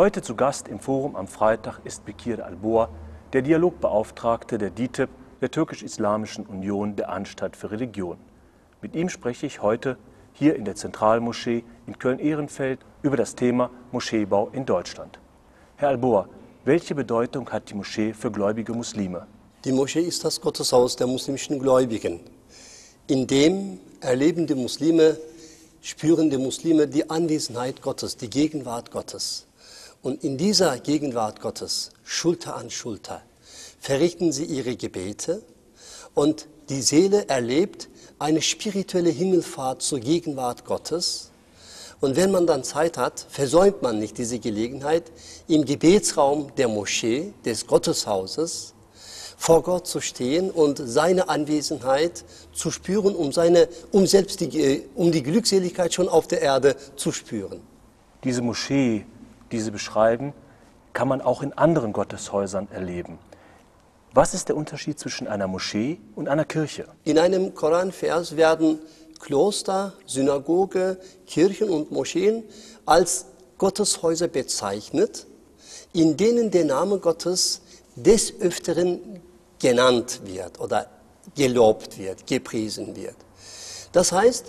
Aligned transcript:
Heute 0.00 0.22
zu 0.22 0.34
Gast 0.34 0.66
im 0.66 0.80
Forum 0.80 1.14
am 1.14 1.28
Freitag 1.28 1.80
ist 1.84 2.06
Bekir 2.06 2.42
Al-Boa, 2.42 2.88
der 3.34 3.42
Dialogbeauftragte 3.42 4.56
der 4.56 4.70
DITIB, 4.70 5.10
der 5.42 5.50
Türkisch-Islamischen 5.50 6.46
Union 6.46 6.96
der 6.96 7.10
Anstalt 7.10 7.54
für 7.54 7.70
Religion. 7.70 8.16
Mit 8.80 8.96
ihm 8.96 9.10
spreche 9.10 9.44
ich 9.44 9.60
heute 9.60 9.98
hier 10.32 10.56
in 10.56 10.64
der 10.64 10.74
Zentralmoschee 10.74 11.64
in 11.86 11.98
Köln-Ehrenfeld 11.98 12.80
über 13.02 13.18
das 13.18 13.34
Thema 13.34 13.68
Moscheebau 13.92 14.48
in 14.54 14.64
Deutschland. 14.64 15.18
Herr 15.76 15.90
Al-Boa, 15.90 16.30
welche 16.64 16.94
Bedeutung 16.94 17.50
hat 17.50 17.68
die 17.68 17.74
Moschee 17.74 18.14
für 18.14 18.30
gläubige 18.30 18.72
Muslime? 18.72 19.26
Die 19.66 19.72
Moschee 19.72 20.00
ist 20.00 20.24
das 20.24 20.40
Gotteshaus 20.40 20.96
der 20.96 21.08
muslimischen 21.08 21.58
Gläubigen. 21.58 22.20
In 23.06 23.26
dem 23.26 23.78
erleben 24.00 24.46
die 24.46 24.54
Muslime, 24.54 25.18
spüren 25.82 26.30
die 26.30 26.38
Muslime 26.38 26.88
die 26.88 27.10
Anwesenheit 27.10 27.82
Gottes, 27.82 28.16
die 28.16 28.30
Gegenwart 28.30 28.90
Gottes. 28.90 29.46
Und 30.02 30.24
in 30.24 30.38
dieser 30.38 30.78
Gegenwart 30.78 31.40
Gottes, 31.40 31.90
Schulter 32.04 32.56
an 32.56 32.70
Schulter, 32.70 33.22
verrichten 33.78 34.32
sie 34.32 34.44
ihre 34.44 34.76
Gebete 34.76 35.42
und 36.14 36.46
die 36.70 36.82
Seele 36.82 37.28
erlebt 37.28 37.88
eine 38.18 38.40
spirituelle 38.40 39.10
Himmelfahrt 39.10 39.82
zur 39.82 40.00
Gegenwart 40.00 40.64
Gottes. 40.64 41.30
Und 42.00 42.16
wenn 42.16 42.30
man 42.30 42.46
dann 42.46 42.64
Zeit 42.64 42.96
hat, 42.96 43.26
versäumt 43.28 43.82
man 43.82 43.98
nicht 43.98 44.16
diese 44.16 44.38
Gelegenheit, 44.38 45.04
im 45.48 45.64
Gebetsraum 45.66 46.54
der 46.56 46.68
Moschee, 46.68 47.34
des 47.44 47.66
Gotteshauses, 47.66 48.72
vor 49.36 49.62
Gott 49.62 49.86
zu 49.86 50.00
stehen 50.00 50.50
und 50.50 50.80
seine 50.82 51.28
Anwesenheit 51.28 52.24
zu 52.52 52.70
spüren, 52.70 53.14
um, 53.14 53.32
seine, 53.32 53.68
um 53.90 54.06
selbst 54.06 54.40
die, 54.40 54.82
um 54.94 55.12
die 55.12 55.22
Glückseligkeit 55.22 55.92
schon 55.92 56.08
auf 56.08 56.26
der 56.28 56.40
Erde 56.40 56.76
zu 56.96 57.10
spüren. 57.12 57.60
Diese 58.22 58.42
Moschee 58.42 59.04
die 59.52 59.60
Sie 59.60 59.70
beschreiben, 59.70 60.32
kann 60.92 61.08
man 61.08 61.20
auch 61.20 61.42
in 61.42 61.52
anderen 61.52 61.92
Gotteshäusern 61.92 62.68
erleben. 62.72 63.18
Was 64.12 64.34
ist 64.34 64.48
der 64.48 64.56
Unterschied 64.56 64.98
zwischen 64.98 65.28
einer 65.28 65.46
Moschee 65.46 66.00
und 66.16 66.28
einer 66.28 66.44
Kirche? 66.44 66.88
In 67.04 67.18
einem 67.18 67.54
Koranvers 67.54 68.36
werden 68.36 68.80
Kloster, 69.20 69.92
Synagoge, 70.06 70.98
Kirchen 71.26 71.68
und 71.68 71.92
Moscheen 71.92 72.42
als 72.86 73.26
Gotteshäuser 73.58 74.26
bezeichnet, 74.28 75.26
in 75.92 76.16
denen 76.16 76.50
der 76.50 76.64
Name 76.64 76.98
Gottes 76.98 77.60
des 77.94 78.40
Öfteren 78.40 79.20
genannt 79.60 80.22
wird 80.24 80.58
oder 80.58 80.86
gelobt 81.36 81.98
wird, 81.98 82.26
gepriesen 82.26 82.96
wird. 82.96 83.16
Das 83.92 84.10
heißt, 84.10 84.46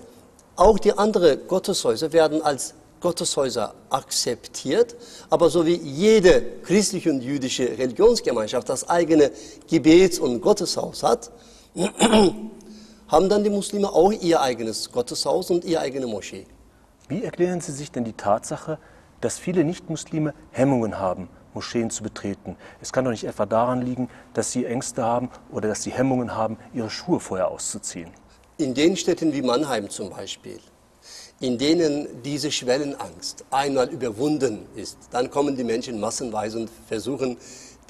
auch 0.56 0.80
die 0.80 0.94
anderen 0.94 1.48
Gotteshäuser 1.48 2.14
werden 2.14 2.42
als 2.42 2.74
Gotteshäuser 3.02 3.74
akzeptiert, 3.90 4.96
aber 5.30 5.50
so 5.50 5.66
wie 5.66 5.76
jede 5.76 6.42
christliche 6.64 7.10
und 7.10 7.22
jüdische 7.22 7.64
Religionsgemeinschaft 7.78 8.70
das 8.70 8.88
eigene 8.88 9.32
Gebets- 9.68 10.20
und 10.20 10.40
Gotteshaus 10.40 11.04
hat, 11.04 11.32
haben 13.08 13.28
dann 13.28 13.44
die 13.44 13.50
Muslime 13.50 13.92
auch 13.92 14.12
ihr 14.12 14.40
eigenes 14.40 14.92
Gotteshaus 14.92 15.50
und 15.50 15.66
ihre 15.66 15.82
eigene 15.82 16.08
Moschee. 16.08 16.46
Wie 17.10 17.24
erklären 17.24 17.60
Sie 17.60 17.74
sich 17.74 17.92
denn 17.92 18.06
die 18.06 18.14
Tatsache, 18.14 18.78
dass 19.20 19.38
viele 19.38 19.64
Nichtmuslime 19.64 20.34
Hemmungen 20.52 20.98
haben, 21.00 21.28
Moscheen 21.54 21.90
zu 21.90 22.04
betreten? 22.04 22.56
Es 22.82 22.94
kann 22.94 23.04
doch 23.04 23.12
nicht 23.12 23.26
etwa 23.26 23.46
daran 23.46 23.82
liegen, 23.82 24.10
dass 24.34 24.52
sie 24.52 24.66
Ängste 24.66 25.04
haben 25.04 25.30
oder 25.52 25.68
dass 25.68 25.84
sie 25.84 25.92
Hemmungen 25.92 26.36
haben, 26.36 26.58
ihre 26.74 26.90
Schuhe 26.90 27.20
vorher 27.20 27.50
auszuziehen. 27.50 28.12
In 28.58 28.74
den 28.74 28.96
Städten 28.96 29.34
wie 29.34 29.42
Mannheim 29.42 29.90
zum 29.90 30.12
Beispiel 30.12 30.60
in 31.42 31.58
denen 31.58 32.08
diese 32.24 32.52
Schwellenangst 32.52 33.46
einmal 33.50 33.90
überwunden 33.90 34.60
ist, 34.76 34.98
dann 35.10 35.32
kommen 35.32 35.56
die 35.56 35.64
Menschen 35.64 36.00
massenweise 36.00 36.60
und 36.60 36.70
versuchen, 36.88 37.38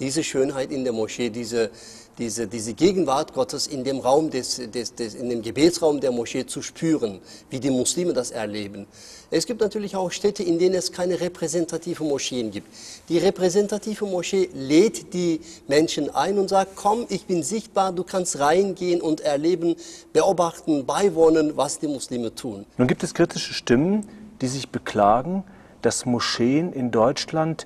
diese 0.01 0.23
Schönheit 0.23 0.71
in 0.71 0.83
der 0.83 0.93
Moschee, 0.93 1.29
diese, 1.29 1.69
diese, 2.17 2.47
diese 2.47 2.73
Gegenwart 2.73 3.33
Gottes 3.33 3.67
in 3.67 3.83
dem 3.83 3.99
Raum 3.99 4.31
des, 4.31 4.59
des, 4.71 4.95
des, 4.95 5.13
in 5.13 5.29
dem 5.29 5.41
Gebetsraum 5.43 6.01
der 6.01 6.11
Moschee 6.11 6.45
zu 6.45 6.61
spüren, 6.61 7.19
wie 7.51 7.59
die 7.59 7.69
Muslime 7.69 8.11
das 8.11 8.31
erleben. 8.31 8.87
Es 9.29 9.45
gibt 9.45 9.61
natürlich 9.61 9.95
auch 9.95 10.11
Städte, 10.11 10.43
in 10.43 10.59
denen 10.59 10.75
es 10.75 10.91
keine 10.91 11.21
repräsentative 11.21 12.03
Moscheen 12.03 12.51
gibt. 12.51 12.67
Die 13.09 13.19
repräsentative 13.19 14.05
Moschee 14.05 14.49
lädt 14.53 15.13
die 15.13 15.39
Menschen 15.67 16.13
ein 16.13 16.37
und 16.37 16.49
sagt, 16.49 16.75
komm, 16.75 17.05
ich 17.07 17.25
bin 17.25 17.43
sichtbar, 17.43 17.93
du 17.93 18.03
kannst 18.03 18.39
reingehen 18.39 19.01
und 19.01 19.21
erleben, 19.21 19.75
beobachten, 20.11 20.85
beiwohnen, 20.85 21.55
was 21.55 21.79
die 21.79 21.87
Muslime 21.87 22.33
tun. 22.33 22.65
Nun 22.77 22.87
gibt 22.87 23.03
es 23.03 23.13
kritische 23.13 23.53
Stimmen, 23.53 24.05
die 24.41 24.47
sich 24.47 24.69
beklagen, 24.69 25.43
dass 25.83 26.05
Moscheen 26.05 26.73
in 26.73 26.91
Deutschland 26.91 27.65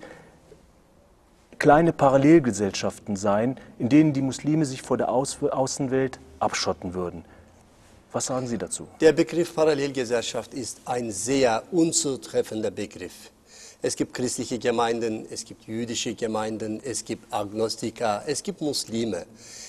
kleine 1.60 1.94
Parallelgesellschaften 1.94 3.16
seien, 3.16 3.60
in 3.80 3.90
denen 3.90 4.14
die 4.14 4.22
Muslime 4.22 4.66
sich 4.66 4.82
vor 4.82 4.98
der 4.98 5.10
Außenwelt 5.10 6.20
abschotten 6.40 6.94
würden. 6.94 7.26
Was 8.12 8.28
sagen 8.28 8.48
Sie 8.48 8.58
dazu? 8.58 8.88
Der 9.02 9.12
Begriff 9.12 9.54
Parallelgesellschaft 9.54 10.54
ist 10.54 10.82
ein 10.86 11.12
sehr 11.12 11.64
unzutreffender 11.72 12.72
Begriff. 12.72 13.32
Es 13.82 13.96
gibt 13.96 14.14
christliche 14.14 14.58
Gemeinden, 14.58 15.28
es 15.30 15.46
gibt 15.46 15.68
jüdische 15.68 16.16
Gemeinden, 16.16 16.82
es 16.84 17.06
gibt 17.06 17.32
Agnostiker, 17.32 18.24
es 18.26 18.42
gibt 18.42 18.62
Muslime, 18.62 19.26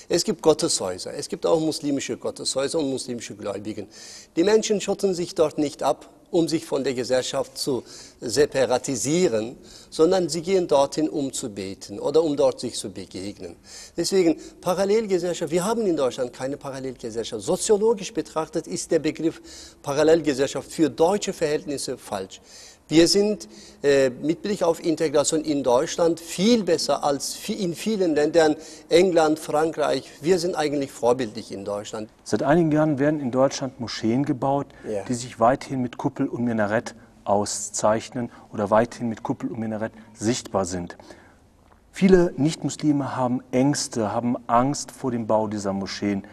es 0.09 0.23
gibt 0.23 0.41
Gotteshäuser, 0.41 1.13
es 1.13 1.27
gibt 1.27 1.45
auch 1.45 1.59
muslimische 1.59 2.17
Gotteshäuser 2.17 2.79
und 2.79 2.89
muslimische 2.89 3.35
Gläubigen. 3.35 3.87
Die 4.35 4.43
Menschen 4.43 4.81
schotten 4.81 5.13
sich 5.13 5.35
dort 5.35 5.57
nicht 5.57 5.83
ab, 5.83 6.09
um 6.31 6.47
sich 6.47 6.65
von 6.65 6.83
der 6.83 6.93
Gesellschaft 6.93 7.57
zu 7.57 7.83
separatisieren, 8.19 9.57
sondern 9.89 10.29
sie 10.29 10.41
gehen 10.41 10.67
dorthin, 10.67 11.09
um 11.09 11.31
zu 11.31 11.49
beten 11.49 11.99
oder 11.99 12.23
um 12.23 12.35
dort 12.35 12.59
sich 12.59 12.75
zu 12.75 12.89
begegnen. 12.89 13.55
Deswegen 13.95 14.37
Parallelgesellschaft, 14.61 15.51
wir 15.51 15.63
haben 15.63 15.85
in 15.85 15.95
Deutschland 15.95 16.33
keine 16.33 16.57
Parallelgesellschaft. 16.57 17.43
Soziologisch 17.43 18.13
betrachtet 18.13 18.67
ist 18.67 18.91
der 18.91 18.99
Begriff 18.99 19.41
Parallelgesellschaft 19.81 20.71
für 20.71 20.89
deutsche 20.89 21.33
Verhältnisse 21.33 21.97
falsch. 21.97 22.41
Wir 22.89 23.09
sind 23.09 23.49
äh, 23.83 24.09
mit 24.09 24.41
Blick 24.41 24.63
auf 24.63 24.83
Integration 24.83 25.41
in 25.41 25.61
Deutschland 25.61 26.21
viel 26.21 26.63
besser 26.63 27.03
als 27.03 27.37
in 27.49 27.75
vielen 27.75 28.15
Ländern, 28.15 28.55
England, 28.87 29.39
Frankreich. 29.39 30.09
Wir 30.21 30.39
sind 30.39 30.55
eigentlich 30.55 30.91
vorbildlich 30.91 31.51
in 31.51 31.65
Deutschland. 31.65 32.09
Seit 32.23 32.43
einigen 32.43 32.71
Jahren 32.71 32.97
werden 32.97 33.19
in 33.19 33.31
Deutschland 33.31 33.81
Moscheen 33.81 34.23
gebaut, 34.23 34.67
ja. 34.89 35.03
die 35.03 35.15
sich 35.15 35.37
weithin 35.37 35.81
mit 35.81 35.97
Kuppel 35.97 36.27
und 36.27 36.45
Minarett 36.45 36.95
auszeichnen 37.25 38.31
oder 38.53 38.69
weithin 38.69 39.09
mit 39.09 39.21
Kuppel 39.21 39.51
und 39.51 39.59
Minarett 39.59 39.91
sichtbar 40.13 40.63
sind. 40.63 40.97
Viele 41.91 42.33
Nichtmuslime 42.37 43.17
haben 43.17 43.41
Ängste, 43.51 44.13
haben 44.13 44.37
Angst 44.47 44.91
vor 44.91 45.11
dem 45.11 45.27
Bau 45.27 45.47
dieser 45.47 45.73
Moscheen. 45.73 46.23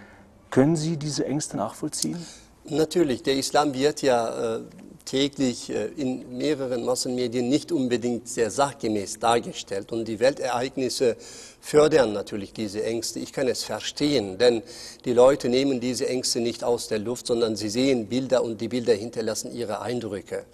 Können 0.50 0.76
Sie 0.76 0.98
diese 0.98 1.24
Ängste 1.24 1.56
nachvollziehen? 1.56 2.24
Natürlich, 2.66 3.22
der 3.24 3.34
Islam 3.34 3.74
wird 3.74 4.02
ja 4.02 4.56
äh, 4.56 4.60
täglich 5.04 5.70
äh, 5.70 5.86
in 5.96 6.36
mehreren 6.36 6.84
Massenmedien 6.84 7.48
nicht 7.48 7.72
unbedingt 7.72 8.28
sehr 8.28 8.50
sachgemäß 8.50 9.18
dargestellt. 9.18 9.92
Und 9.92 10.06
die 10.06 10.20
Weltereignisse 10.20 11.16
fördern 11.60 12.12
natürlich 12.12 12.52
diese 12.52 12.82
Ängste. 12.84 13.20
Ich 13.20 13.32
kann 13.32 13.48
es 13.48 13.64
verstehen, 13.64 14.38
denn 14.38 14.62
die 15.04 15.12
Leute 15.12 15.48
nehmen 15.48 15.80
diese 15.80 16.08
Ängste 16.08 16.40
nicht 16.40 16.64
aus 16.64 16.88
der 16.88 16.98
Luft, 16.98 17.26
sondern 17.26 17.56
sie 17.56 17.68
sehen 17.68 18.06
Bilder 18.06 18.42
und 18.42 18.60
die 18.60 18.68
Bilder 18.68 18.94
hinterlassen 18.94 19.54
ihre 19.54 19.80
Eindrücke. 19.80 20.44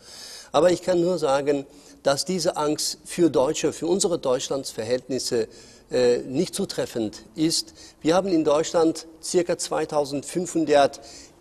Aber 0.52 0.70
ich 0.70 0.82
kann 0.82 1.00
nur 1.00 1.18
sagen, 1.18 1.66
dass 2.02 2.24
diese 2.24 2.56
Angst 2.56 2.98
für 3.04 3.30
Deutsche, 3.30 3.72
für 3.72 3.86
unsere 3.86 4.18
Deutschlandsverhältnisse 4.18 5.48
äh, 5.90 6.18
nicht 6.18 6.54
zutreffend 6.54 7.24
ist. 7.34 7.74
Wir 8.00 8.14
haben 8.14 8.28
in 8.28 8.44
Deutschland 8.44 9.06
circa 9.22 9.58
2500 9.58 11.00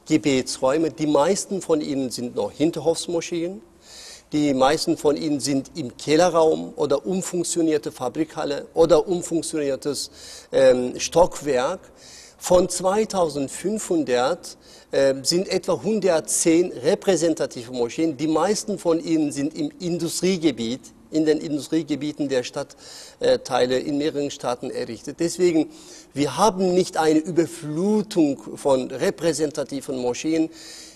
Gebetsräume. 0.10 0.90
Die 0.90 1.06
meisten 1.06 1.62
von 1.62 1.82
ihnen 1.82 2.10
sind 2.10 2.36
noch 2.36 2.52
Hinterhofsmoscheen. 2.52 3.62
Die 4.32 4.54
meisten 4.56 4.98
von 4.98 5.16
ihnen 5.16 5.40
sind 5.40 5.72
im 5.76 5.96
Kellerraum 5.98 6.74
oder 6.76 7.06
umfunktionierte 7.06 7.92
Fabrikhalle 7.92 8.68
oder 8.74 9.08
umfunktioniertes 9.08 10.10
ähm, 10.52 11.00
Stockwerk. 11.00 11.80
Von 12.40 12.70
2500 12.70 14.58
äh, 14.92 15.16
sind 15.24 15.48
etwa 15.48 15.74
110 15.74 16.72
repräsentative 16.72 17.72
Moscheen. 17.72 18.18
Die 18.18 18.28
meisten 18.28 18.80
von 18.80 19.00
ihnen 19.00 19.32
sind 19.32 19.56
im 19.56 19.72
Industriegebiet 19.80 20.82
in 21.12 21.26
den 21.26 21.40
Industriegebieten 21.40 22.30
der 22.30 22.44
Stadtteile 22.44 23.80
in 23.80 23.98
mehreren 23.98 24.32
Staaten 24.32 24.70
errichtet. 24.70 25.20
Deswegen, 25.20 25.70
wir 26.14 26.38
haben 26.38 26.74
nicht 26.74 26.98
eine 26.98 27.20
Überflutung 27.20 28.40
von 28.56 28.92
repräsentativen 28.92 29.98
Moscheen. 29.98 30.50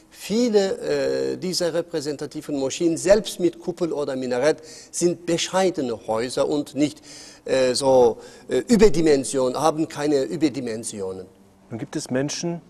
Viele 0.09 1.33
äh, 1.33 1.37
dieser 1.37 1.73
repräsentativen 1.73 2.57
Moscheen, 2.57 2.97
selbst 2.97 3.39
mit 3.39 3.59
Kuppel 3.59 3.91
oder 3.91 4.15
Minarett, 4.15 4.57
sind 4.91 5.25
bescheidene 5.25 6.07
Häuser 6.07 6.47
und 6.47 6.75
nicht 6.75 7.01
äh, 7.45 7.73
so 7.73 8.19
äh, 8.47 8.59
Überdimensionen, 8.67 9.59
haben 9.59 9.87
keine 9.87 10.21
Überdimensionen. 10.21 11.25
Nun 11.71 11.79
gibt 11.79 11.95
es 11.95 12.11
Menschen, 12.11 12.61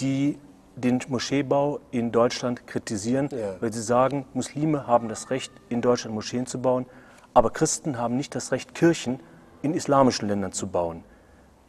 die 0.00 0.38
den 0.76 1.00
Moscheebau 1.08 1.80
in 1.90 2.12
Deutschland 2.12 2.66
kritisieren, 2.66 3.28
ja. 3.30 3.60
weil 3.60 3.72
sie 3.72 3.82
sagen, 3.82 4.26
Muslime 4.34 4.86
haben 4.86 5.08
das 5.08 5.30
Recht, 5.30 5.52
in 5.68 5.82
Deutschland 5.82 6.14
Moscheen 6.14 6.46
zu 6.46 6.60
bauen, 6.60 6.86
Aber 7.34 7.50
Christen 7.50 7.98
haben 7.98 8.16
nicht 8.16 8.34
das 8.34 8.52
Recht, 8.52 8.74
Kirchen 8.74 9.20
in 9.62 9.74
islamischen 9.74 10.28
Ländern 10.28 10.52
zu 10.52 10.66
bauen. 10.66 11.02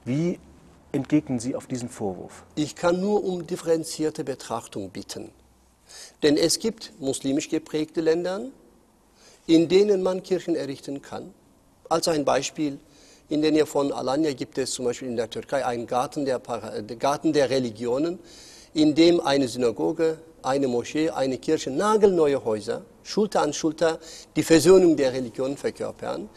Wie 0.04 0.40
entgegnen 0.92 1.40
Sie 1.40 1.56
auf 1.56 1.68
diesen 1.68 1.90
Vorwurf? 1.90 2.44
Ich 2.56 2.76
kann 2.76 3.00
nur 3.00 3.24
um 3.24 3.48
differenzierte 3.48 4.24
Betrachtung 4.24 4.90
bitten. 4.90 5.32
Denn 6.22 6.38
es 6.38 6.60
gibt 6.60 6.94
muslimisch 7.00 7.50
geprägte 7.50 8.02
Länder, 8.02 8.42
in 9.48 9.70
denen 9.70 10.04
man 10.04 10.24
Kirchen 10.24 10.56
errichten 10.56 11.02
kann. 11.02 11.34
Als 11.90 12.08
ein 12.08 12.26
Beispiel, 12.26 12.80
in 13.30 13.42
der 13.42 13.52
Nähe 13.52 13.66
von 13.66 13.92
Alanya 13.92 14.34
gibt 14.34 14.58
es 14.58 14.72
zum 14.72 14.86
Beispiel 14.86 15.08
in 15.08 15.16
der 15.16 15.30
Türkei 15.30 15.66
einen 15.66 15.88
Garten 15.88 16.26
der, 16.26 16.40
Garten 16.40 17.34
der 17.34 17.50
Religionen, 17.50 18.20
in 18.74 18.96
dem 18.96 19.20
eine 19.20 19.48
Synagoge, 19.48 20.18
eine 20.42 20.68
Moschee, 20.68 21.10
eine 21.10 21.38
Kirche, 21.38 21.70
nagelneue 21.70 22.44
Häuser, 22.44 22.84
Schulter 23.04 23.42
an 23.42 23.54
Schulter 23.54 24.00
die 24.36 24.44
Versöhnung 24.44 24.96
der 24.96 25.14
Religionen 25.14 25.58
verkörpern. 25.58 26.30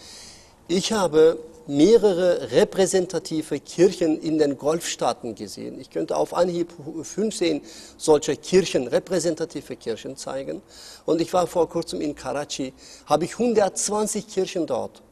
Ich 0.69 0.93
habe 0.93 1.39
mehrere 1.67 2.53
repräsentative 2.53 3.61
Kirchen 3.61 4.21
in 4.21 4.39
den 4.39 4.57
Golfstaaten 4.57 5.35
gesehen. 5.35 5.81
Ich 5.81 5.91
könnte 5.91 6.17
auf 6.17 6.35
Anhieb 6.35 6.73
15 7.03 7.61
solcher 7.97 8.37
Kirchen, 8.37 8.87
repräsentative 8.87 9.77
Kirchen 9.77 10.17
zeigen. 10.17 10.63
Und 11.05 11.21
ich 11.21 11.33
war 11.33 11.47
vor 11.47 11.69
kurzem 11.69 12.01
in 12.01 12.15
Karachi, 12.15 12.73
habe 13.07 13.25
ich 13.25 13.33
120 13.33 14.29
Kirchen 14.29 14.67
dort, 14.67 15.03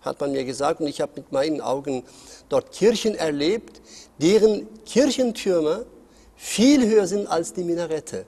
hat 0.00 0.20
man 0.20 0.32
mir 0.32 0.44
gesagt. 0.44 0.80
Und 0.80 0.88
ich 0.88 1.00
habe 1.00 1.12
mit 1.16 1.30
meinen 1.30 1.60
Augen 1.60 2.02
dort 2.48 2.72
Kirchen 2.72 3.14
erlebt, 3.14 3.80
deren 4.18 4.66
Kirchentürme 4.84 5.86
viel 6.40 6.88
höher 6.88 7.06
sind 7.06 7.26
als 7.28 7.52
die 7.52 7.62
Minarette. 7.62 8.24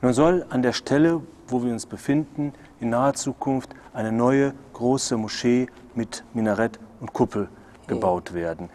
Nun 0.00 0.12
soll 0.12 0.46
an 0.48 0.62
der 0.62 0.72
Stelle, 0.72 1.20
wo 1.48 1.64
wir 1.64 1.72
uns 1.72 1.86
befinden, 1.86 2.52
in 2.78 2.90
naher 2.90 3.14
Zukunft 3.14 3.74
eine 3.92 4.12
neue 4.12 4.54
große 4.74 5.16
Moschee 5.16 5.66
mit 5.96 6.22
Minarett 6.34 6.78
und 7.00 7.12
Kuppel 7.12 7.48
gebaut 7.88 8.32
werden. 8.32 8.70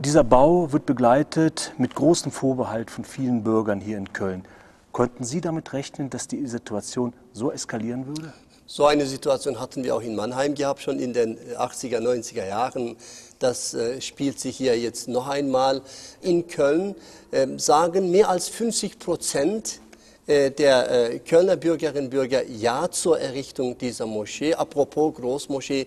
Dieser 0.00 0.24
Bau 0.24 0.72
wird 0.72 0.84
begleitet 0.84 1.72
mit 1.78 1.94
großem 1.94 2.32
Vorbehalt 2.32 2.90
von 2.90 3.04
vielen 3.04 3.44
Bürgern 3.44 3.80
hier 3.80 3.96
in 3.96 4.12
Köln. 4.12 4.42
Konnten 4.90 5.22
Sie 5.22 5.40
damit 5.40 5.72
rechnen, 5.74 6.10
dass 6.10 6.26
die 6.26 6.44
Situation 6.46 7.12
so 7.32 7.52
eskalieren 7.52 8.08
würde? 8.08 8.32
So 8.66 8.86
eine 8.86 9.04
Situation 9.04 9.60
hatten 9.60 9.84
wir 9.84 9.94
auch 9.94 10.00
in 10.00 10.16
Mannheim 10.16 10.54
gehabt, 10.54 10.80
schon 10.80 10.98
in 10.98 11.12
den 11.12 11.38
80er, 11.38 11.98
90er 11.98 12.48
Jahren. 12.48 12.96
Das 13.38 13.74
äh, 13.74 14.00
spielt 14.00 14.40
sich 14.40 14.56
hier 14.56 14.78
jetzt 14.78 15.06
noch 15.06 15.28
einmal. 15.28 15.82
In 16.22 16.46
Köln 16.46 16.94
äh, 17.30 17.46
sagen 17.58 18.10
mehr 18.10 18.30
als 18.30 18.48
50 18.48 18.98
Prozent 18.98 19.80
äh, 20.26 20.50
der 20.50 20.90
äh, 20.90 21.18
Kölner 21.18 21.56
Bürgerinnen 21.56 22.06
und 22.06 22.10
Bürger 22.10 22.42
Ja 22.42 22.90
zur 22.90 23.20
Errichtung 23.20 23.76
dieser 23.76 24.06
Moschee. 24.06 24.54
Apropos 24.54 25.14
Großmoschee, 25.14 25.86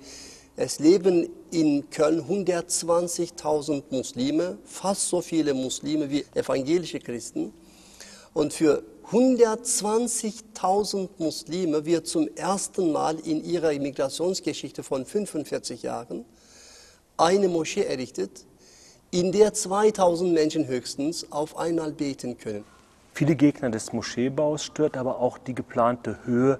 es 0.56 0.77
leben 0.77 1.29
in 1.50 1.89
Köln 1.89 2.21
120.000 2.21 3.85
Muslime, 3.89 4.59
fast 4.65 5.09
so 5.09 5.21
viele 5.21 5.56
Muslime 5.56 6.12
wie 6.12 6.25
evangelische 6.35 7.00
Christen. 7.00 7.51
Und 8.35 8.53
für 8.53 8.83
120.000 9.12 11.09
Muslime 11.18 11.86
wird 11.86 12.07
zum 12.07 12.27
ersten 12.36 12.92
Mal 12.92 13.18
in 13.19 13.42
ihrer 13.42 13.71
Immigrationsgeschichte 13.71 14.83
von 14.83 15.06
45 15.06 15.83
Jahren 15.83 16.25
eine 17.15 17.48
Moschee 17.48 17.86
errichtet, 17.86 18.45
in 19.12 19.31
der 19.31 19.54
2000 19.54 20.33
Menschen 20.33 20.68
höchstens 20.68 21.31
auf 21.31 21.57
einmal 21.57 21.94
beten 21.94 22.38
können. 22.38 22.65
Viele 23.13 23.38
Gegner 23.38 23.69
des 23.69 23.94
Moscheebaus 23.94 24.65
stört 24.65 24.98
aber 24.98 25.19
auch 25.19 25.38
die 25.38 25.56
geplante 25.56 26.19
Höhe 26.25 26.60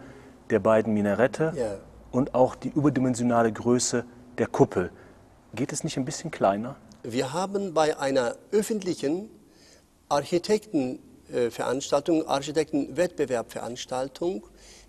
der 0.50 0.60
beiden 0.60 0.94
Minarette 0.94 1.52
ja. 1.54 1.76
und 2.12 2.34
auch 2.34 2.56
die 2.56 2.70
überdimensionale 2.70 3.52
Größe 3.52 4.06
der 4.38 4.48
Kuppel. 4.48 4.92
Geht 5.54 5.74
es 5.74 5.84
nicht 5.84 5.98
ein 5.98 6.06
bisschen 6.06 6.32
kleiner? 6.32 6.78
Wir 7.04 7.34
haben 7.34 7.74
bei 7.74 8.00
einer 8.00 8.36
öffentlichen 8.52 9.30
Architekten 10.08 11.00
äh, 11.32 11.52
Veranstaltung, 11.52 12.28
Architektenwettbewerbveranstaltung, 12.28 14.48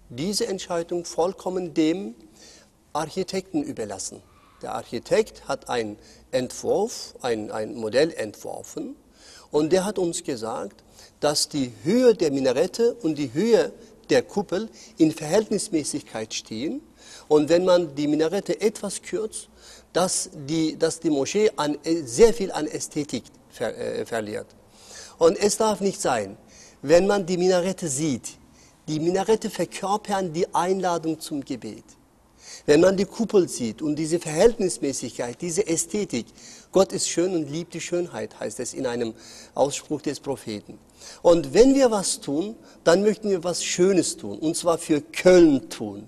diese 0.08 0.46
Entscheidung 0.46 1.05
vollkommen 1.05 1.75
dem 1.75 2.14
Architekten 2.93 3.62
überlassen. 3.62 4.23
Der 4.62 4.75
Architekt 4.75 5.46
hat 5.46 5.69
einen 5.69 5.99
Entwurf, 6.31 7.14
ein, 7.23 7.50
ein 7.50 7.75
Modell 7.75 8.12
entworfen 8.12 8.96
und 9.50 9.73
der 9.73 9.85
hat 9.85 9.99
uns 9.99 10.25
gesagt, 10.25 10.82
dass 11.20 11.49
die 11.49 11.73
Höhe 11.85 12.14
der 12.14 12.31
Minarette 12.31 12.94
und 12.94 13.17
die 13.17 13.32
Höhe 13.32 13.73
der 14.11 14.23
Kuppel 14.23 14.69
in 14.96 15.12
Verhältnismäßigkeit 15.12 16.35
stehen. 16.35 16.81
Und 17.29 17.49
wenn 17.49 17.64
man 17.64 17.94
die 17.94 18.08
Minarette 18.08 18.61
etwas 18.61 19.02
kürzt, 19.02 19.49
dass 19.93 20.31
die, 20.32 20.79
dass 20.79 21.00
die 21.00 21.11
Moschee 21.11 21.50
an, 21.56 21.79
sehr 21.85 22.32
viel 22.32 22.52
an 22.52 22.67
Ästhetik 22.67 23.25
ver, 23.50 23.76
äh, 23.76 24.06
verliert. 24.06 24.46
Und 25.19 25.38
es 25.38 25.56
darf 25.56 25.81
nicht 25.81 26.00
sein, 26.00 26.37
wenn 26.82 27.06
man 27.06 27.26
die 27.26 27.37
Minarette 27.37 27.88
sieht, 27.88 28.38
die 28.87 29.00
Minarette 29.00 29.50
verkörpern 29.50 30.32
die 30.32 30.53
Einladung 30.55 31.20
zum 31.20 31.44
Gebet. 31.44 31.85
Wenn 32.65 32.81
man 32.81 32.97
die 32.97 33.05
Kuppel 33.05 33.49
sieht 33.49 33.82
und 33.82 33.97
diese 33.97 34.19
Verhältnismäßigkeit, 34.19 35.41
diese 35.41 35.67
Ästhetik, 35.67 36.26
Gott 36.73 36.93
ist 36.93 37.09
schön 37.09 37.35
und 37.35 37.50
liebt 37.50 37.75
die 37.75 37.81
Schönheit, 37.81 38.38
heißt 38.38 38.61
es 38.61 38.75
in 38.75 38.87
einem 38.87 39.15
Ausspruch 39.55 40.03
des 40.03 40.20
Propheten. 40.20 40.79
Und 41.23 41.53
wenn 41.53 41.75
wir 41.75 41.91
was 41.91 42.21
tun, 42.21 42.56
dann 42.85 43.03
möchten 43.03 43.31
wir 43.31 43.44
was 43.44 43.62
Schönes 43.62 44.17
tun, 44.17 44.38
und 44.38 44.56
zwar 44.56 44.79
für 44.79 45.00
Köln 45.00 45.69
tun. 45.69 46.06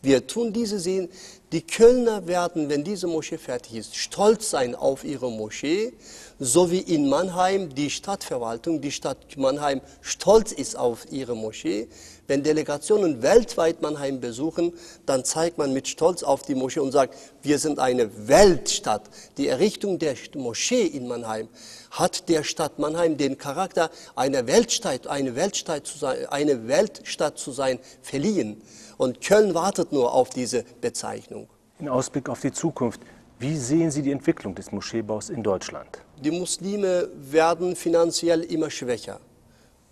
Wir 0.00 0.26
tun 0.26 0.52
diese 0.52 0.78
sehen, 0.78 1.08
die 1.50 1.62
Kölner 1.62 2.26
werden, 2.26 2.68
wenn 2.68 2.84
diese 2.84 3.06
Moschee 3.06 3.38
fertig 3.38 3.74
ist, 3.74 3.96
stolz 3.96 4.50
sein 4.50 4.74
auf 4.74 5.02
ihre 5.02 5.30
Moschee, 5.30 5.94
so 6.38 6.70
wie 6.70 6.80
in 6.80 7.08
Mannheim 7.08 7.74
die 7.74 7.90
Stadtverwaltung, 7.90 8.80
die 8.80 8.92
Stadt 8.92 9.36
Mannheim 9.36 9.80
stolz 10.00 10.52
ist 10.52 10.76
auf 10.76 11.10
ihre 11.10 11.34
Moschee. 11.34 11.88
Wenn 12.28 12.42
Delegationen 12.42 13.22
weltweit 13.22 13.82
Mannheim 13.82 14.20
besuchen, 14.20 14.72
dann 15.06 15.24
zeigt 15.24 15.58
man 15.58 15.72
mit 15.72 15.88
Stolz 15.88 16.22
auf 16.22 16.42
die 16.42 16.54
Moschee 16.54 16.80
und 16.80 16.92
sagt, 16.92 17.14
wir 17.42 17.58
sind 17.58 17.78
eine 17.78 18.28
Weltstadt. 18.28 19.02
Die 19.36 19.48
Errichtung 19.48 19.98
der 19.98 20.14
Moschee 20.36 20.86
in 20.86 21.08
Mannheim 21.08 21.48
hat 21.90 22.28
der 22.28 22.44
Stadt 22.44 22.78
Mannheim 22.78 23.16
den 23.16 23.38
Charakter 23.38 23.90
einer 24.14 24.46
Weltstadt, 24.46 25.06
eine 25.06 25.34
Weltstadt 25.34 25.86
zu 25.86 25.98
sein, 25.98 26.26
eine 26.26 26.68
Weltstadt 26.68 27.38
zu 27.38 27.50
sein 27.50 27.78
verliehen. 28.02 28.62
Und 28.96 29.20
Köln 29.22 29.54
wartet 29.54 29.92
nur 29.92 30.12
auf 30.12 30.30
diese 30.30 30.64
Bezeichnung. 30.80 31.48
In 31.78 31.88
Ausblick 31.88 32.28
auf 32.28 32.40
die 32.40 32.52
Zukunft, 32.52 33.00
wie 33.38 33.56
sehen 33.56 33.90
Sie 33.90 34.02
die 34.02 34.10
Entwicklung 34.10 34.54
des 34.54 34.72
Moscheebaus 34.72 35.30
in 35.30 35.42
Deutschland? 35.42 35.88
Die 36.22 36.30
Muslime 36.30 37.08
werden 37.14 37.76
finanziell 37.76 38.42
immer 38.42 38.70
schwächer. 38.70 39.20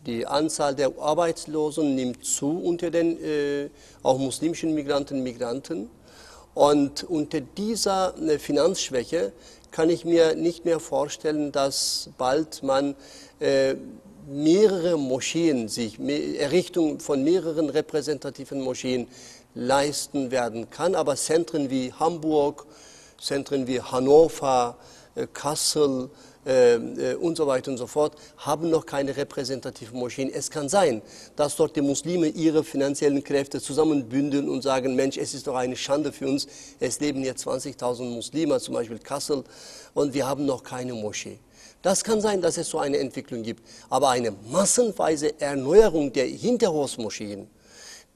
Die 0.05 0.27
Anzahl 0.27 0.75
der 0.75 0.93
Arbeitslosen 0.99 1.95
nimmt 1.95 2.25
zu 2.25 2.61
unter 2.61 2.91
den 2.91 3.23
äh, 3.23 3.69
auch 4.03 4.19
muslimischen 4.19 4.75
Migranten 4.75 5.19
und 5.19 5.23
Migranten. 5.23 5.91
Und 6.55 7.05
unter 7.05 7.41
dieser 7.41 8.17
äh, 8.19 8.39
Finanzschwäche 8.39 9.33
kann 9.71 9.91
ich 9.91 10.05
mir 10.05 10.35
nicht 10.35 10.65
mehr 10.65 10.81
vorstellen, 10.81 11.53
dass 11.53 12.11
bald 12.19 12.63
man 12.63 12.95
äh, 13.41 13.75
mehrere 14.29 14.99
Moscheen 14.99 15.69
sich, 15.69 16.01
Errichtung 16.01 16.99
von 16.99 17.23
mehreren 17.23 17.69
repräsentativen 17.71 18.61
Moscheen 18.61 19.07
leisten 19.55 20.31
werden 20.31 20.71
kann. 20.71 20.95
Aber 20.95 21.15
Zentren 21.17 21.71
wie 21.71 21.93
Hamburg, 21.93 22.67
Zentren 23.19 23.67
wie 23.67 23.81
Hannover, 23.81 24.77
äh, 25.15 25.27
Kassel 25.33 26.11
äh, 26.47 26.75
äh, 26.75 27.15
und 27.15 27.37
so 27.37 27.47
weiter 27.49 27.73
und 27.73 27.77
so 27.77 27.89
fort 27.89 28.15
haben 28.37 28.71
noch 28.71 28.87
keine 28.87 29.17
repräsentativen 29.17 29.99
Moscheen. 29.99 30.31
Es 30.33 30.49
kann 30.51 30.69
sein, 30.69 31.03
dass 31.35 31.57
dort 31.57 31.75
die 31.75 31.81
Muslime 31.81 32.29
ihre 32.29 32.63
finanziellen 32.63 33.25
Kräfte 33.25 33.61
zusammenbündeln 33.61 34.49
und 34.49 34.63
sagen, 34.63 34.95
Mensch, 34.95 35.17
es 35.17 35.35
ist 35.35 35.49
doch 35.49 35.57
eine 35.57 35.77
Schande 35.77 36.13
für 36.13 36.29
uns, 36.29 36.47
es 36.79 37.01
leben 37.01 37.23
hier 37.23 37.35
20.000 37.35 38.03
Muslime, 38.05 38.61
zum 38.61 38.75
Beispiel 38.75 38.99
Kassel, 39.01 39.43
und 39.95 40.15
wir 40.15 40.29
haben 40.29 40.47
noch 40.47 40.63
keine 40.63 40.95
Moschee. 40.95 41.39
Das 41.83 42.05
kann 42.05 42.21
sein, 42.21 42.41
dass 42.41 42.59
es 42.59 42.69
so 42.69 42.79
eine 42.79 42.99
Entwicklung 42.99 43.43
gibt. 43.43 43.67
Aber 43.91 44.11
eine 44.11 44.33
massenweise 44.51 45.41
Erneuerung 45.41 46.13
der 46.13 46.27
Hinterhofsmoscheen 46.27 47.49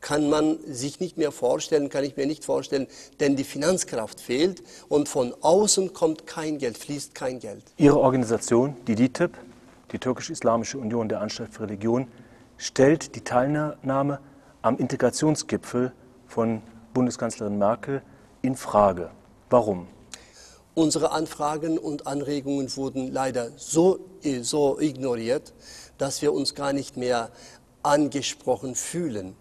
kann 0.01 0.31
man 0.31 0.59
sich 0.67 1.01
nicht 1.01 1.19
mehr 1.19 1.33
vorstellen, 1.33 1.89
kann 1.89 2.05
ich 2.05 2.17
mir 2.17 2.27
nicht 2.27 2.45
vorstellen, 2.45 2.87
denn 3.21 3.37
die 3.37 3.45
Finanzkraft 3.45 4.21
fehlt 4.21 4.63
und 4.89 5.09
von 5.09 5.35
außen 5.41 5.93
kommt 5.93 6.27
kein 6.27 6.59
Geld, 6.59 6.79
fließt 6.79 7.15
kein 7.15 7.39
Geld. 7.39 7.65
Ihre 7.77 7.99
Organisation, 7.99 8.77
die 8.87 8.95
DITIB, 8.95 9.37
die 9.93 9.99
Türkisch-Islamische 9.99 10.79
Union 10.79 11.09
der 11.09 11.21
Anstalt 11.21 11.53
für 11.53 11.65
Religion, 11.65 12.09
stellt 12.57 13.15
die 13.15 13.23
Teilnahme 13.23 14.21
am 14.63 14.79
Integrationsgipfel 14.79 15.93
von 16.27 16.63
Bundeskanzlerin 16.95 17.59
Merkel 17.59 18.03
in 18.43 18.57
Frage. 18.57 19.11
Warum? 19.49 19.87
Unsere 20.75 21.11
Anfragen 21.11 21.79
und 21.79 22.07
Anregungen 22.07 22.75
wurden 22.77 23.13
leider 23.13 23.51
so, 23.57 23.99
so 24.43 24.81
ignoriert, 24.81 25.53
dass 25.99 26.23
wir 26.23 26.33
uns 26.33 26.55
gar 26.55 26.73
nicht 26.73 26.97
mehr 26.97 27.31
angesprochen 27.83 28.75
fühlen. 28.75 29.35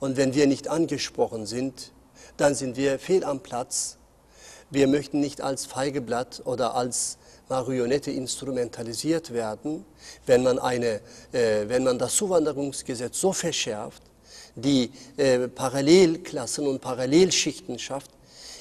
Und 0.00 0.16
wenn 0.16 0.34
wir 0.34 0.46
nicht 0.46 0.68
angesprochen 0.68 1.46
sind, 1.46 1.92
dann 2.36 2.54
sind 2.54 2.76
wir 2.76 2.98
fehl 2.98 3.24
am 3.24 3.40
Platz. 3.40 3.98
Wir 4.70 4.86
möchten 4.88 5.20
nicht 5.20 5.40
als 5.40 5.66
Feigeblatt 5.66 6.42
oder 6.44 6.74
als 6.74 7.18
Marionette 7.48 8.10
instrumentalisiert 8.10 9.32
werden, 9.32 9.84
wenn 10.26 10.42
man, 10.42 10.58
eine, 10.58 11.00
äh, 11.32 11.68
wenn 11.68 11.84
man 11.84 11.98
das 11.98 12.16
Zuwanderungsgesetz 12.16 13.20
so 13.20 13.32
verschärft, 13.32 14.02
die 14.54 14.90
äh, 15.16 15.48
Parallelklassen 15.48 16.66
und 16.66 16.80
Parallelschichten 16.80 17.78
schafft, 17.78 18.10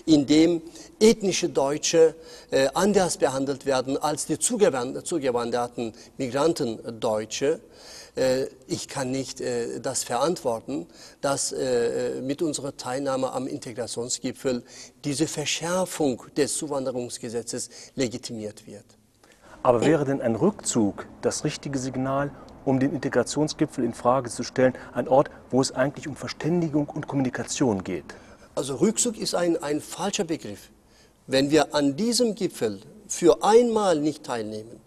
in 0.06 0.25
dem 0.25 0.62
ethnische 1.00 1.50
Deutsche 1.50 2.15
äh, 2.50 2.68
anders 2.74 3.18
behandelt 3.18 3.65
werden 3.65 3.98
als 3.98 4.25
die 4.25 4.39
zugewanderten 4.39 5.94
Migranten 6.18 7.00
Deutsche. 7.00 7.53
Äh, 7.53 7.60
ich 8.68 8.88
kann 8.89 9.12
nicht 9.12 9.39
äh, 9.39 9.80
das 9.80 10.03
verantworten, 10.03 10.88
dass 11.22 11.53
äh, 11.53 12.22
mit 12.22 12.41
unserer 12.41 12.75
Teilnahme 12.75 13.32
am 13.32 13.48
Integrationsgipfel 13.48 14.63
diese 15.06 15.27
Verschärfung 15.27 16.24
des 16.36 16.58
Zuwanderungsgesetzes 16.58 17.70
legitimiert 17.96 18.68
wird. 18.68 18.86
Aber 19.63 19.86
wäre 19.86 20.06
denn 20.06 20.22
ein 20.22 20.36
Rückzug 20.36 21.06
das 21.22 21.44
richtige 21.44 21.77
Signal, 21.77 22.32
um 22.65 22.80
den 22.80 22.94
Integrationsgipfel 22.94 23.84
in 23.84 23.94
Frage 23.94 24.30
zu 24.30 24.44
stellen, 24.44 24.74
ein 24.94 25.08
Ort, 25.08 25.30
wo 25.50 25.62
es 25.62 25.72
eigentlich 25.72 26.08
um 26.08 26.15
Verständigung 26.15 26.89
und 26.89 27.08
Kommunikation 27.08 27.84
geht? 27.84 28.06
Also 28.56 28.75
Rückzug 28.75 29.18
ist 29.18 29.36
ein, 29.36 29.62
ein 29.62 29.80
falscher 29.80 30.24
Begriff. 30.25 30.70
Wenn 31.27 31.51
wir 31.51 31.74
an 31.74 31.96
diesem 31.96 32.36
Gipfel 32.36 32.82
für 33.08 33.44
einmal 33.44 34.00
nicht 34.00 34.24
teilnehmen, 34.25 34.82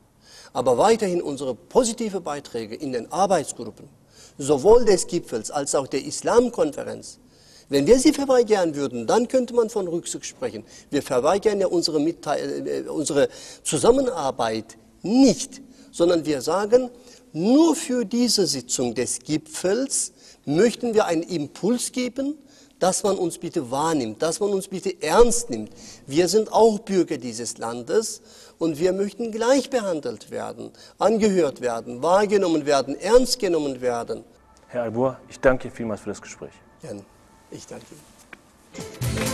aber 0.55 0.79
weiterhin 0.79 1.21
unsere 1.21 1.55
positive 1.55 2.21
Beiträge 2.21 2.75
in 2.75 2.93
den 2.93 3.13
Arbeitsgruppen, 3.13 3.89
sowohl 4.39 4.87
des 4.87 5.07
Gipfels 5.07 5.51
als 5.51 5.75
auch 5.75 5.87
der 5.87 6.03
Islamkonferenz, 6.03 7.19
wenn 7.69 7.87
wir 7.87 7.99
sie 7.99 8.13
verweigern 8.13 8.75
würden, 8.75 9.07
dann 9.07 9.27
könnte 9.27 9.55
man 9.55 9.69
von 9.69 9.89
Rückzug 9.89 10.25
sprechen. 10.25 10.65
Wir 10.91 11.03
verweigern 11.03 11.61
ja 11.61 11.67
unsere, 11.67 11.99
Mitteil 11.99 12.67
äh, 12.67 12.89
unsere 12.89 13.29
Zusammenarbeit 13.63 14.77
nicht, 15.03 15.61
sondern 15.91 16.25
wir 16.25 16.41
sagen, 16.41 16.91
nur 17.33 17.75
für 17.75 18.05
diese 18.05 18.47
Sitzung 18.47 18.95
des 18.95 19.19
Gipfels 19.21 20.13
möchten 20.45 20.95
wir 20.95 21.07
einen 21.07 21.23
Impuls 21.23 21.91
geben, 21.91 22.39
dass 22.79 23.03
man 23.03 23.17
uns 23.17 23.39
bitte 23.39 23.71
wahrnimmt, 23.71 24.23
dass 24.23 24.41
man 24.41 24.51
uns 24.51 24.69
bitte 24.69 25.01
ernst 25.03 25.51
nimmt. 25.51 25.71
Wir 26.07 26.29
sind 26.29 26.53
auch 26.53 26.79
Bürger 26.81 27.19
dieses 27.19 27.59
Landes 27.59 28.21
und 28.59 28.79
wir 28.79 28.93
möchten 28.93 29.33
gleich 29.33 29.71
behandelt 29.71 30.31
werden, 30.31 30.71
angehört 30.99 31.61
werden, 31.61 32.03
wahrgenommen 32.03 32.67
werden, 32.67 32.99
ernst 32.99 33.39
genommen 33.39 33.81
werden. 33.81 34.25
Herr 34.69 34.83
Albur, 34.83 35.19
ich 35.29 35.39
danke 35.41 35.69
Ihnen 35.69 35.77
vielmals 35.77 36.01
für 36.01 36.11
das 36.11 36.21
Gespräch. 36.21 36.53
Gerne. 36.83 37.05
Ich 37.51 37.67
danke 37.67 37.87
Ihnen. 37.91 39.34